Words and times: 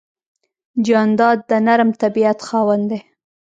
جانداد 0.85 1.37
د 1.49 1.51
نرم 1.65 1.89
طبیعت 2.01 2.39
خاوند 2.47 2.83
دی. 2.91 2.99